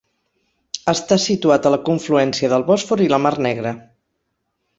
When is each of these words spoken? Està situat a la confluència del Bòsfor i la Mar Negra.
Està 0.93 1.17
situat 1.25 1.67
a 1.67 1.73
la 1.75 1.79
confluència 1.89 2.49
del 2.55 2.65
Bòsfor 2.71 3.05
i 3.07 3.11
la 3.13 3.21
Mar 3.27 3.35
Negra. 3.49 3.77